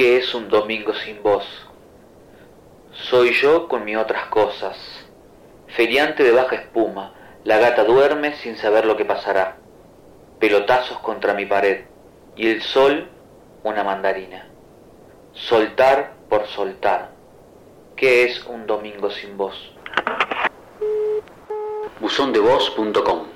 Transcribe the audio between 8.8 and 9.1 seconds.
lo que